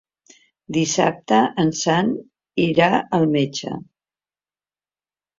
Dissabte 0.75 1.41
en 1.63 1.67
Sam 1.79 2.09
irà 2.63 2.87
al 3.19 3.27
metge. 3.35 3.75